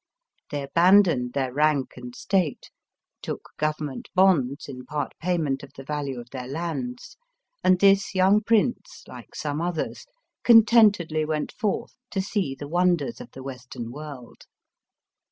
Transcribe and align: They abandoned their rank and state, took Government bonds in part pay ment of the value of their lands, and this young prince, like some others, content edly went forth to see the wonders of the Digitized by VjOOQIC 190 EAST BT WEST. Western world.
They 0.49 0.63
abandoned 0.63 1.33
their 1.33 1.53
rank 1.53 1.93
and 1.95 2.15
state, 2.15 2.71
took 3.21 3.51
Government 3.59 4.09
bonds 4.15 4.67
in 4.67 4.83
part 4.83 5.13
pay 5.19 5.37
ment 5.37 5.61
of 5.61 5.73
the 5.73 5.83
value 5.83 6.19
of 6.19 6.31
their 6.31 6.47
lands, 6.47 7.17
and 7.63 7.77
this 7.79 8.15
young 8.15 8.41
prince, 8.41 9.03
like 9.07 9.35
some 9.35 9.61
others, 9.61 10.07
content 10.43 10.97
edly 10.97 11.23
went 11.27 11.51
forth 11.51 11.99
to 12.09 12.19
see 12.19 12.55
the 12.55 12.67
wonders 12.67 13.21
of 13.21 13.29
the 13.29 13.41
Digitized 13.41 13.45
by 13.45 13.45
VjOOQIC 13.45 13.45
190 13.45 13.57
EAST 13.57 13.73
BT 13.75 13.89
WEST. 13.91 13.91
Western 13.91 13.91
world. 13.91 14.45